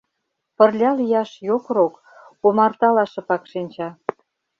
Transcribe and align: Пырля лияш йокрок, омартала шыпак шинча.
Пырля 0.57 0.91
лияш 0.99 1.31
йокрок, 1.47 1.93
омартала 2.45 3.05
шыпак 3.11 3.43
шинча. 3.51 3.89